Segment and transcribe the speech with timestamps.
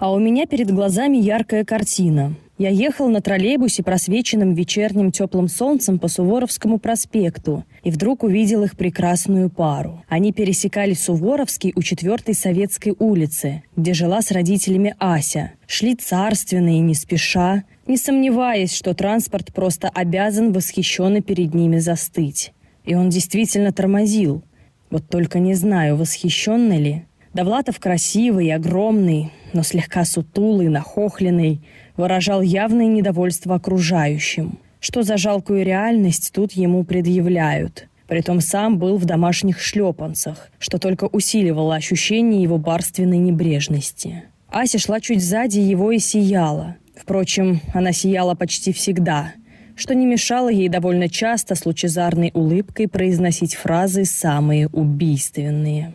[0.00, 2.36] А у меня перед глазами яркая картина.
[2.56, 8.76] Я ехал на троллейбусе, просвеченным вечерним теплым солнцем по Суворовскому проспекту, и вдруг увидел их
[8.76, 10.04] прекрасную пару.
[10.08, 15.54] Они пересекали Суворовский у 4 Советской улицы, где жила с родителями Ася.
[15.66, 22.52] Шли царственные, не спеша, не сомневаясь, что транспорт просто обязан восхищенно перед ними застыть.
[22.84, 24.44] И он действительно тормозил.
[24.90, 27.04] Вот только не знаю, восхищенно ли.
[27.34, 31.60] Довлатов красивый, огромный, но слегка сутулый, нахохленный,
[31.96, 34.58] выражал явное недовольство окружающим.
[34.80, 37.88] Что за жалкую реальность тут ему предъявляют?
[38.06, 44.24] Притом сам был в домашних шлепанцах, что только усиливало ощущение его барственной небрежности.
[44.48, 46.76] Ася шла чуть сзади его и сияла.
[46.96, 49.32] Впрочем, она сияла почти всегда,
[49.76, 55.92] что не мешало ей довольно часто с лучезарной улыбкой произносить фразы самые убийственные.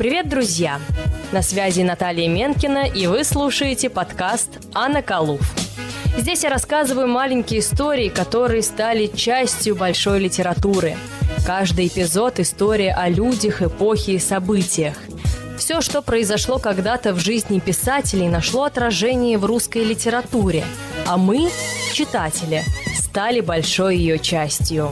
[0.00, 0.80] Привет, друзья!
[1.30, 5.42] На связи Наталья Менкина, и вы слушаете подкаст «Анна Калуф».
[6.16, 10.96] Здесь я рассказываю маленькие истории, которые стали частью большой литературы.
[11.46, 14.96] Каждый эпизод– история о людях, эпохе и событиях.
[15.58, 20.64] Все, что произошло когда-то в жизни писателей, нашло отражение в русской литературе,
[21.06, 21.50] а мы,
[21.92, 22.64] читатели,
[22.96, 24.90] стали большой ее частью.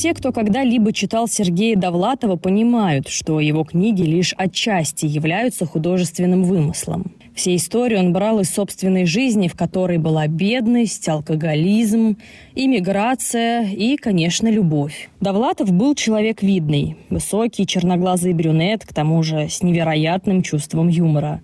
[0.00, 7.12] Все, кто когда-либо читал Сергея Довлатова, понимают, что его книги лишь отчасти являются художественным вымыслом.
[7.34, 12.16] Все истории он брал из собственной жизни, в которой была бедность, алкоголизм,
[12.54, 15.10] иммиграция и, конечно, любовь.
[15.20, 21.42] Довлатов был человек видный, высокий, черноглазый брюнет, к тому же с невероятным чувством юмора.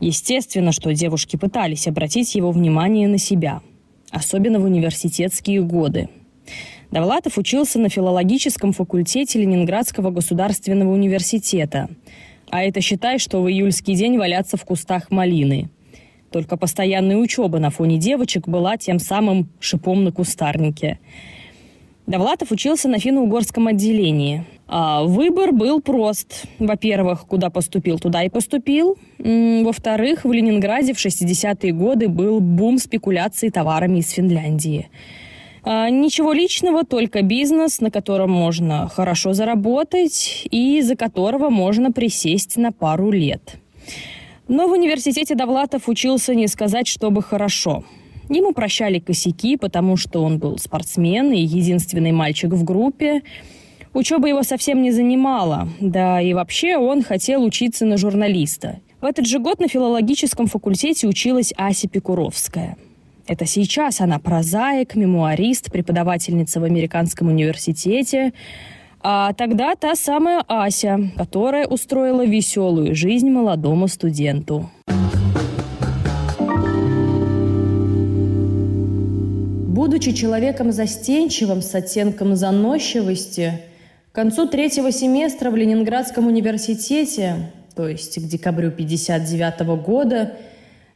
[0.00, 3.60] Естественно, что девушки пытались обратить его внимание на себя,
[4.10, 6.08] особенно в университетские годы–
[6.90, 11.88] Довлатов учился на филологическом факультете Ленинградского государственного университета.
[12.48, 15.68] А это считай, что в июльский день валяться в кустах малины.
[16.30, 20.98] Только постоянная учеба на фоне девочек была тем самым шипом на кустарнике.
[22.06, 24.44] Довлатов учился на финно-угорском отделении.
[24.68, 26.46] А выбор был прост.
[26.60, 28.96] Во-первых, куда поступил, туда и поступил.
[29.18, 34.88] Во-вторых, в Ленинграде в 60-е годы был бум спекуляций товарами из Финляндии–
[35.66, 42.70] ничего личного, только бизнес, на котором можно хорошо заработать и за которого можно присесть на
[42.70, 43.56] пару лет.
[44.46, 47.84] Но в университете Довлатов учился не сказать, чтобы хорошо.
[48.28, 53.22] Ему прощали косяки, потому что он был спортсмен и единственный мальчик в группе.
[53.92, 58.80] Учеба его совсем не занимала, да и вообще он хотел учиться на журналиста.
[59.00, 62.76] В этот же год на филологическом факультете училась Ася Пикуровская–
[63.26, 68.32] это сейчас она прозаик, мемуарист, преподавательница в американском университете.
[69.00, 74.70] А тогда та самая Ася, которая устроила веселую жизнь молодому студенту.
[79.68, 83.60] Будучи человеком застенчивым с оттенком заносчивости,
[84.10, 90.32] к концу третьего семестра в Ленинградском университете, то есть к декабрю 1959 года,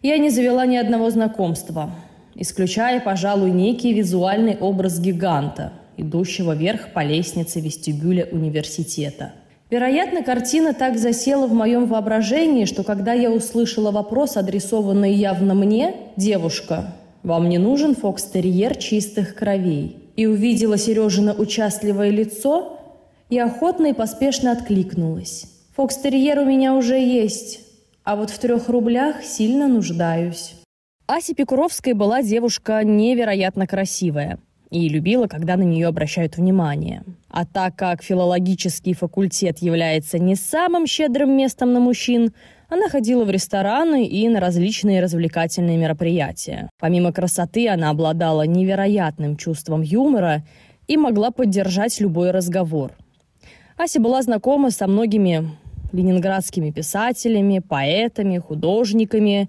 [0.02, 1.90] я не завела ни одного знакомства–
[2.34, 9.32] исключая, пожалуй, некий визуальный образ гиганта, идущего вверх по лестнице вестибюля университета.
[9.70, 15.94] Вероятно, картина так засела в моем воображении, что когда я услышала вопрос, адресованный явно мне,
[16.16, 22.78] «Девушка, вам не нужен фокстерьер чистых кровей?» и увидела Сережина участливое лицо,
[23.30, 25.46] я охотно и поспешно откликнулась.
[25.76, 27.60] «Фокстерьер у меня уже есть,
[28.02, 30.59] а вот в трех рублях сильно нуждаюсь».
[31.12, 34.38] Ася Пикуровская была девушка невероятно красивая
[34.70, 37.02] и любила, когда на нее обращают внимание.
[37.28, 42.32] А так как филологический факультет является не самым щедрым местом на мужчин,
[42.68, 46.70] она ходила в рестораны и на различные развлекательные мероприятия.
[46.78, 50.44] Помимо красоты, она обладала невероятным чувством юмора
[50.86, 52.92] и могла поддержать любой разговор.
[53.76, 55.58] Ася была знакома со многими
[55.92, 59.48] ленинградскими писателями, поэтами, художниками,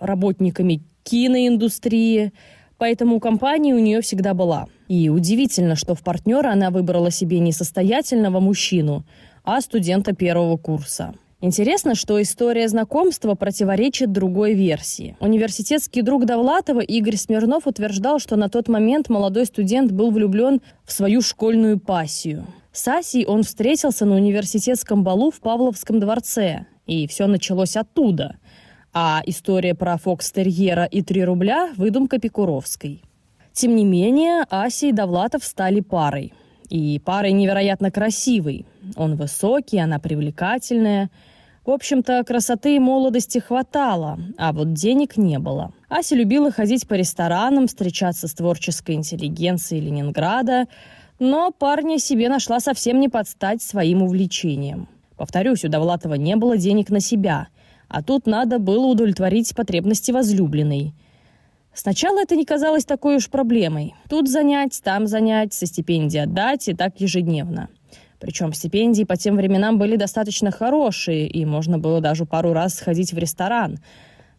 [0.00, 2.32] работниками киноиндустрии,
[2.78, 4.66] поэтому компания у нее всегда была.
[4.88, 9.04] И удивительно, что в партнера она выбрала себе не состоятельного мужчину,
[9.44, 11.14] а студента первого курса.
[11.40, 15.14] Интересно, что история знакомства противоречит другой версии.
[15.20, 20.92] Университетский друг Довлатова Игорь Смирнов утверждал, что на тот момент молодой студент был влюблен в
[20.92, 22.46] свою школьную пассию.
[22.72, 28.36] С Асей он встретился на университетском балу в Павловском дворце, и все началось оттуда.
[28.94, 33.02] А история про фокстерьера и 3 рубля– выдумка Пикуровской.
[33.52, 36.32] Тем не менее, Ася и Довлатов стали парой.
[36.70, 38.64] И парой невероятно красивой.
[38.96, 41.10] Он высокий, она привлекательная–
[41.64, 45.72] в общем-то, красоты и молодости хватало, а вот денег не было.
[45.88, 50.66] Ася любила ходить по ресторанам, встречаться с творческой интеллигенцией Ленинграда,
[51.18, 54.88] но парня себе нашла совсем не под стать своим увлечением.
[55.16, 57.48] Повторюсь, у Довлатова не было денег на себя,
[57.88, 60.94] а тут надо было удовлетворить потребности возлюбленной.
[61.72, 63.94] Сначала это не казалось такой уж проблемой.
[64.08, 67.68] Тут занять, там занять, со стипендии отдать и так ежедневно.
[68.20, 73.12] Причем стипендии по тем временам были достаточно хорошие, и можно было даже пару раз сходить
[73.12, 73.78] в ресторан.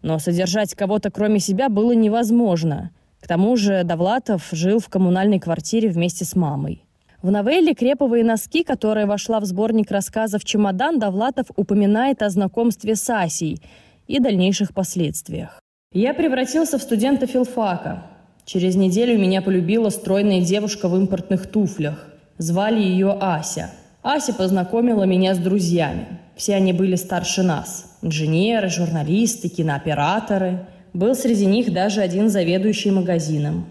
[0.01, 2.91] Но содержать кого-то кроме себя было невозможно.
[3.19, 6.84] К тому же Довлатов жил в коммунальной квартире вместе с мамой.
[7.25, 13.09] В новелле «Креповые носки», которая вошла в сборник рассказов «Чемодан», Довлатов упоминает о знакомстве с
[13.09, 13.59] Асей
[14.05, 15.59] и дальнейших последствиях.
[15.91, 18.03] «Я превратился в студента филфака.
[18.45, 22.05] Через неделю меня полюбила стройная девушка в импортных туфлях.
[22.37, 23.71] Звали ее Ася.
[24.03, 26.05] Ася познакомила меня с друзьями.
[26.35, 27.97] Все они были старше нас.
[28.03, 30.67] Инженеры, журналисты, кинооператоры.
[30.93, 33.65] Был среди них даже один заведующий магазином.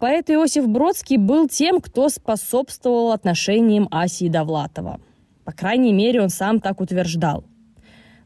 [0.00, 4.98] Поэт Иосиф Бродский был тем, кто способствовал отношениям Аси и Довлатова.
[5.44, 7.44] По крайней мере, он сам так утверждал.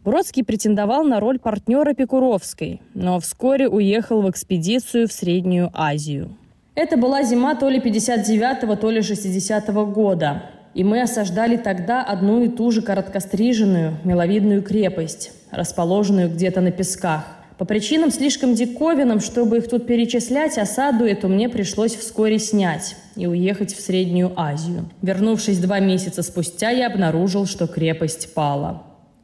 [0.04, 6.36] Бродский претендовал на роль партнера Пекуровской, но вскоре уехал в экспедицию в Среднюю Азию.
[6.76, 10.44] Это была зима то ли 59-го, то ли 60-го года.
[10.74, 17.24] И мы осаждали тогда одну и ту же короткостриженную, миловидную крепость, расположенную где-то на песках.
[17.58, 23.26] По причинам слишком диковинным, чтобы их тут перечислять, осаду эту мне пришлось вскоре снять и
[23.28, 24.90] уехать в Среднюю Азию.
[25.02, 28.82] Вернувшись два месяца спустя, я обнаружил, что крепость пала.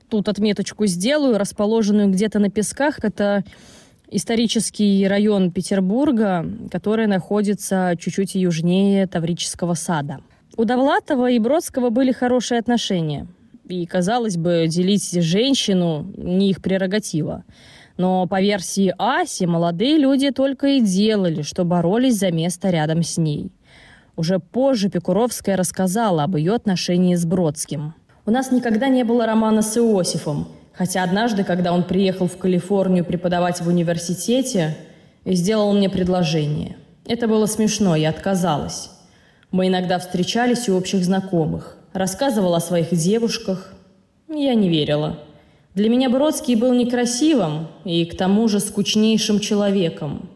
[0.09, 2.99] Тут отметочку сделаю, расположенную где-то на песках.
[3.03, 3.45] Это
[4.09, 10.21] исторический район Петербурга, который находится чуть-чуть южнее Таврического сада.
[10.57, 13.27] У Довлатова и Бродского были хорошие отношения.
[13.69, 17.45] И, казалось бы, делить женщину не их прерогатива.
[17.97, 23.19] Но по версии Аси, молодые люди только и делали, что боролись за место рядом с
[23.19, 23.51] ней.
[24.17, 27.95] Уже позже Пекуровская рассказала об ее отношении с Бродским.
[28.27, 30.49] «У нас никогда не было романа с Иосифом.
[30.73, 34.77] Хотя однажды, когда он приехал в Калифорнию преподавать в университете,
[35.27, 36.77] сделал мне предложение.
[37.07, 38.91] Это было смешно, я отказалась.
[39.51, 41.77] Мы иногда встречались у общих знакомых.
[41.93, 43.75] Рассказывал о своих девушках.
[44.29, 45.19] Я не верила.
[45.75, 50.29] Для меня Бродский был некрасивым и к тому же скучнейшим человеком.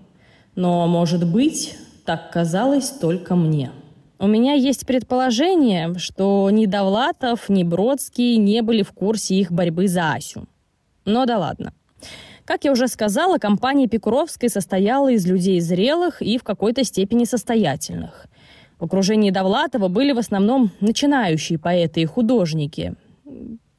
[0.54, 3.72] Но, может быть, так казалось только мне.
[4.20, 9.88] У меня есть предположение, что ни Довлатов, ни Бродский не были в курсе их борьбы
[9.88, 10.46] за Асю.
[11.04, 11.72] Но да ладно.
[12.44, 18.26] Как я уже сказала, компания Пикуровской состояла из людей зрелых и в какой-то степени состоятельных.
[18.78, 22.94] В окружении Довлатова были в основном начинающие поэты и художники.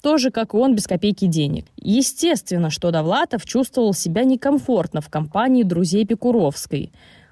[0.05, 1.65] Тоже, как и он, без копейки денег.
[1.77, 6.91] Естественно, что Довлатов чувствовал себя некомфортно в компании друзей Пикуровской.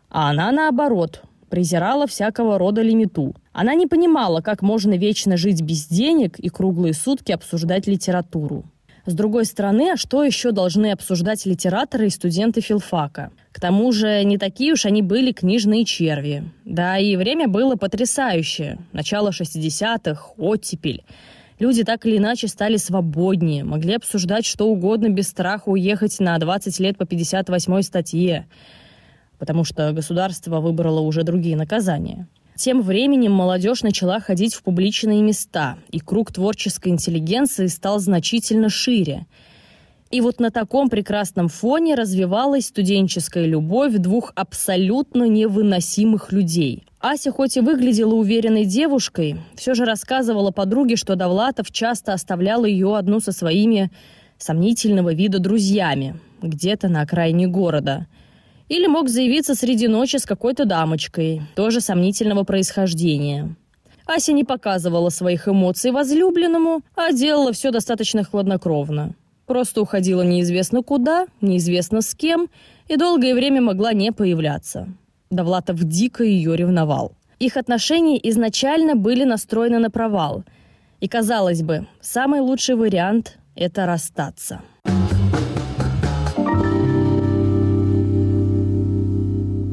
[0.10, 1.22] А она, наоборот,
[1.52, 3.36] презирала всякого рода лимиту.
[3.52, 8.64] Она не понимала, как можно вечно жить без денег и круглые сутки обсуждать литературу.
[9.06, 13.32] С другой стороны, а что еще должны обсуждать литераторы и студенты филфака?
[13.52, 16.46] К тому же, не такие уж они были книжные черви.
[16.66, 18.80] Да и время было потрясающее.
[18.94, 21.04] Начало 60-х, оттепель.
[21.60, 26.80] Люди так или иначе стали свободнее, могли обсуждать что угодно без страха уехать на 20
[26.80, 28.48] лет по 58 статье
[29.44, 32.28] потому что государство выбрало уже другие наказания.
[32.56, 39.26] Тем временем молодежь начала ходить в публичные места, и круг творческой интеллигенции стал значительно шире.
[40.14, 46.84] И вот на таком прекрасном фоне развивалась студенческая любовь двух абсолютно невыносимых людей.
[47.00, 52.96] Ася хоть и выглядела уверенной девушкой, все же рассказывала подруге, что Довлатов часто оставлял ее
[52.96, 53.90] одну со своими
[54.38, 58.06] сомнительного вида друзьями, где-то на окраине города–
[58.70, 63.56] или мог заявиться среди ночи с какой-то дамочкой, тоже сомнительного происхождения.
[64.06, 69.16] Ася не показывала своих эмоций возлюбленному, а делала все достаточно хладнокровно.
[69.46, 72.48] Просто уходила неизвестно куда, неизвестно с кем,
[72.88, 74.88] и долгое время могла не появляться.
[75.30, 77.14] Довлатов дико ее ревновал.
[77.40, 80.44] Их отношения изначально были настроены на провал.
[81.02, 84.62] И, казалось бы, самый лучший вариант– это расстаться.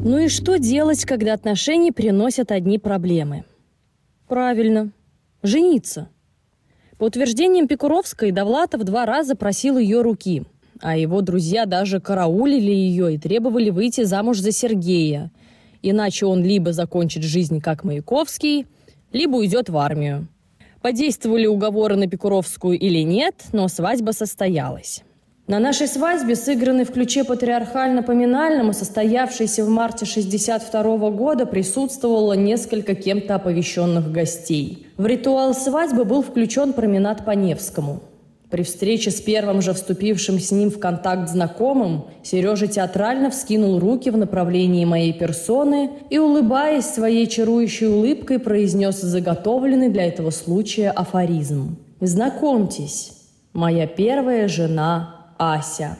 [0.03, 3.45] Ну и что делать, когда отношения приносят одни проблемы?
[4.27, 4.91] Правильно,
[5.43, 6.09] жениться.
[7.01, 10.43] По утверждениям Пикуровской, Довлатов два раза просил ее руки,
[10.81, 15.31] а его друзья даже караулили ее и требовали выйти замуж за Сергея,
[15.81, 18.67] иначе он либо закончит жизнь как Маяковский,
[19.13, 20.27] либо уйдет в армию.
[20.83, 25.01] Подействовали уговоры на Пикуровскую или нет, но свадьба состоялась.
[25.51, 32.95] На нашей свадьбе, сыгранной в ключе патриархально-поминальном и состоявшейся в марте 62 года, присутствовало несколько
[32.95, 34.87] кем-то оповещенных гостей.
[34.95, 37.99] В ритуал свадьбы был включен променад по Невскому.
[38.49, 44.09] При встрече с первым же вступившим с ним в контакт знакомым, Сережа театрально вскинул руки
[44.09, 51.75] в направлении моей персоны и, улыбаясь своей чарующей улыбкой, произнес заготовленный для этого случая афоризм.
[51.99, 53.11] «Знакомьтесь,
[53.51, 55.97] моя первая жена Ася.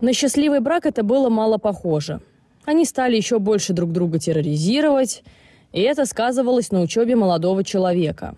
[0.00, 2.20] На счастливый брак это было мало похоже.
[2.64, 5.24] Они стали еще больше друг друга терроризировать,
[5.72, 8.36] и это сказывалось на учебе молодого человека.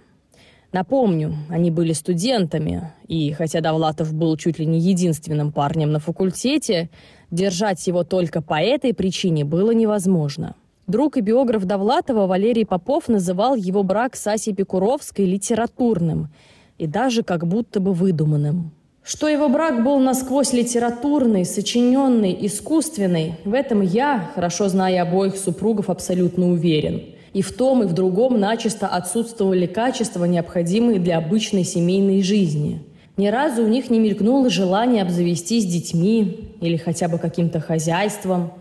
[0.72, 6.88] Напомню, они были студентами, и хотя Довлатов был чуть ли не единственным парнем на факультете,
[7.30, 10.54] держать его только по этой причине было невозможно.
[10.86, 16.30] Друг и биограф Довлатова Валерий Попов называл его брак с Асей Пикуровской литературным
[16.78, 18.72] и даже как будто бы выдуманным.
[19.02, 25.90] Что его брак был насквозь литературный, сочиненный, искусственный, в этом я, хорошо зная обоих супругов,
[25.90, 27.02] абсолютно уверен.
[27.32, 32.82] И в том, и в другом начисто отсутствовали качества, необходимые для обычной семейной жизни.
[33.16, 38.52] Ни разу у них не мелькнуло желание обзавестись детьми или хотя бы каким-то хозяйством.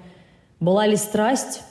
[0.59, 1.61] Была ли страсть?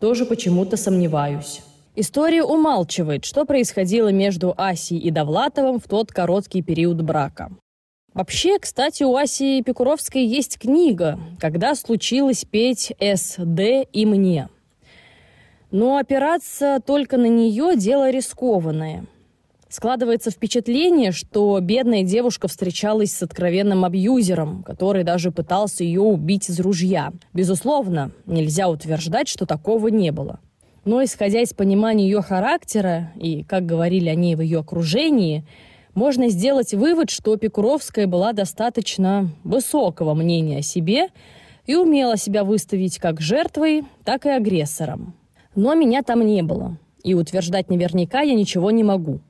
[0.00, 1.60] Тоже почему-то сомневаюсь.
[1.94, 7.50] История умалчивает, что происходило между Асей и Довлатовым в тот короткий период брака.
[8.14, 14.48] Вообще, кстати, у Аси Пикуровской есть книга «Когда случилось петь СД и мне».
[15.70, 19.06] Но опираться только на нее– дело рискованное.
[19.70, 26.60] Складывается впечатление, что бедная девушка встречалась с откровенным абьюзером, который даже пытался ее убить из
[26.60, 27.12] ружья.
[27.32, 30.40] Безусловно, нельзя утверждать, что такого не было.
[30.84, 35.46] Но исходя из понимания ее характера и, как говорили о ней в ее окружении–
[35.94, 41.08] можно сделать вывод, что Пикуровская была достаточно высокого мнения о себе
[41.66, 45.14] и умела себя выставить как жертвой, так и агрессором.
[45.54, 49.20] Но меня там не было, и утверждать наверняка я ничего не могу.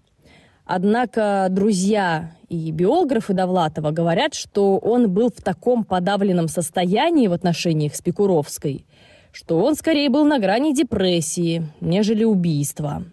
[0.65, 7.97] Однако друзья и биографы Довлатова говорят, что он был в таком подавленном состоянии в отношениях
[7.97, 8.87] с Пикуровской,
[9.33, 13.05] что он скорее был на грани депрессии, нежели убийства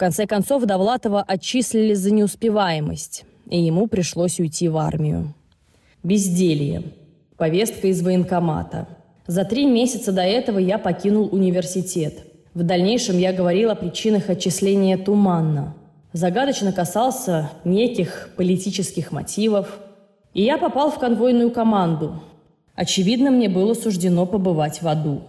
[0.00, 5.34] конце концов, Довлатова отчислили за неуспеваемость, и ему пришлось уйти в армию.
[6.02, 6.82] Безделье.
[7.36, 8.88] Повестка из военкомата.
[9.26, 12.24] За три месяца до этого я покинул университет.
[12.54, 15.76] В дальнейшем я говорил о причинах отчисления туманно.
[16.14, 19.78] Загадочно касался неких политических мотивов.
[20.32, 22.22] И я попал в конвойную команду.
[22.74, 25.22] Очевидно, мне было суждено побывать в аду.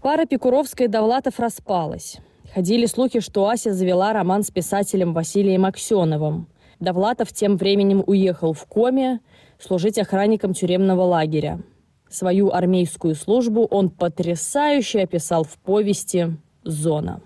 [0.00, 2.18] Пара Пикуровская и Довлатов распалась.
[2.52, 6.48] Ходили слухи, что Ася завела роман с писателем Василием Аксеновым.
[6.80, 9.20] Довлатов тем временем уехал в Коме
[9.60, 11.60] служить охранником тюремного лагеря.
[12.08, 17.20] Свою армейскую службу он потрясающе описал в повести «Зона».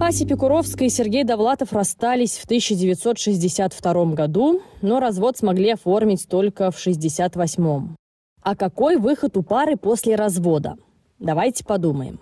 [0.00, 6.78] Ася Пикуровская и Сергей Довлатов расстались в 1962 году, но развод смогли оформить только в
[6.78, 7.94] 1968.
[8.42, 10.76] А какой выход у пары после развода?
[11.20, 12.18] Давайте подумаем.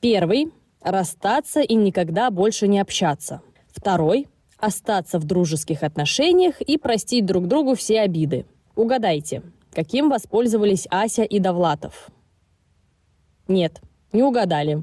[0.00, 0.52] Первый–
[0.82, 3.42] расстаться и никогда больше не общаться.
[3.68, 4.26] Второй–
[4.58, 8.44] остаться в дружеских отношениях и простить друг другу все обиды.
[8.74, 9.42] Угадайте,
[9.72, 12.08] каким воспользовались Ася и Довлатов?
[13.46, 13.80] Нет,
[14.12, 14.82] не угадали.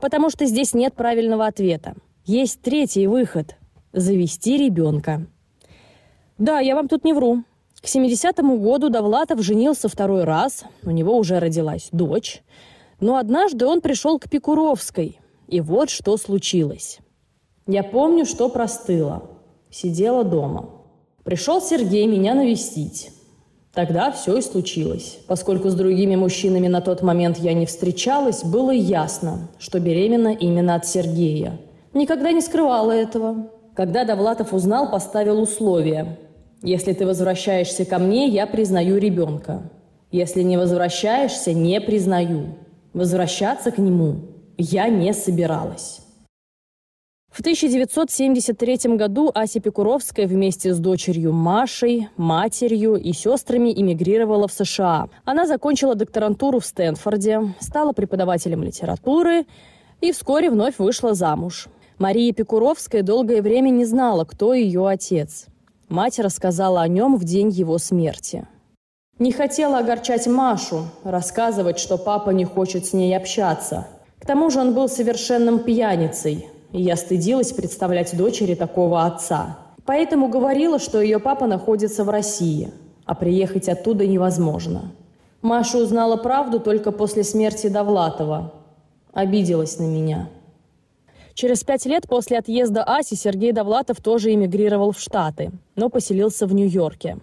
[0.00, 1.94] Потому что здесь нет правильного ответа.
[2.26, 3.56] Есть третий выход–
[3.94, 5.26] завести ребенка.
[6.36, 7.44] Да, я вам тут не вру.
[7.82, 12.42] К 70-му году Довлатов женился второй раз, у него уже родилась дочь.
[13.00, 15.18] Но однажды он пришел к Пикуровской,
[15.48, 16.98] и вот что случилось.
[17.66, 19.22] Я помню, что простыла.
[19.70, 20.68] Сидела дома.
[21.24, 23.12] Пришел Сергей меня навестить.
[23.72, 25.18] Тогда все и случилось.
[25.26, 30.74] Поскольку с другими мужчинами на тот момент я не встречалась, было ясно, что беременна именно
[30.74, 31.58] от Сергея.
[31.94, 33.50] Никогда не скрывала этого.
[33.74, 36.18] Когда Довлатов узнал, поставил условия–
[36.62, 39.62] если ты возвращаешься ко мне, я признаю ребенка.
[40.10, 42.56] Если не возвращаешься, не признаю.
[42.92, 44.22] Возвращаться к нему
[44.58, 46.00] я не собиралась.
[47.30, 55.08] В 1973 году Ася Пекуровская вместе с дочерью Машей, матерью и сестрами эмигрировала в США.
[55.24, 59.46] Она закончила докторантуру в Стэнфорде, стала преподавателем литературы
[60.00, 61.68] и вскоре вновь вышла замуж.
[61.98, 65.46] Мария Пекуровская долгое время не знала, кто ее отец.
[65.90, 68.48] Мать рассказала о нем в день его смерти.
[69.18, 73.86] Не хотела огорчать Машу, рассказывать, что папа не хочет с ней общаться.
[74.18, 79.58] К тому же он был совершенным пьяницей– и я стыдилась представлять дочери такого отца.
[79.84, 82.72] Поэтому говорила, что ее папа находится в России,
[83.04, 84.92] а приехать оттуда невозможно.
[85.42, 88.52] Маша узнала правду только после смерти Довлатова.
[89.12, 90.28] Обиделась на меня.
[91.40, 96.52] Через пять лет после отъезда Аси Сергей Довлатов тоже эмигрировал в Штаты, но поселился в
[96.52, 97.16] Нью-Йорке.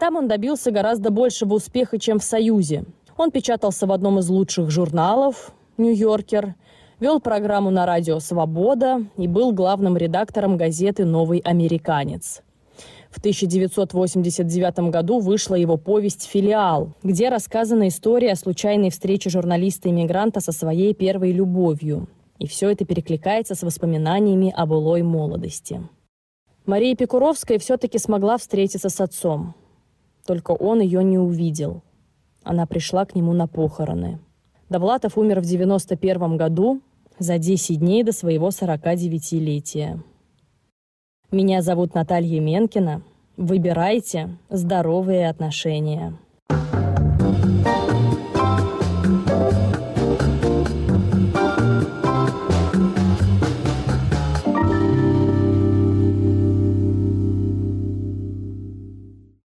[0.00, 2.82] Там он добился гораздо большего успеха, чем в Союзе.
[3.16, 6.56] Он печатался в одном из лучших журналов «Нью-Йоркер»,
[6.98, 12.42] Вел программу на радио «Свобода» и был главным редактором газеты «Новый американец».
[13.10, 20.50] В 1989 году вышла его повесть «Филиал», где рассказана история о случайной встрече журналиста-иммигранта со
[20.50, 22.08] своей первой любовью.
[22.38, 25.82] И все это перекликается с воспоминаниями о былой молодости.
[26.66, 29.54] Мария Пекуровская все-таки смогла встретиться с отцом.
[30.26, 31.82] Только он ее не увидел.
[32.42, 34.18] Она пришла к нему на похороны.
[34.68, 36.80] Довлатов умер в 91 году,
[37.18, 40.00] за 10 дней до своего 49-летия.
[41.30, 43.02] Меня зовут Наталья Менкина.
[43.36, 46.16] Выбирайте здоровые отношения.